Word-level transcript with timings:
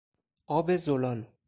آب 0.47 0.75
زلال 0.77 1.25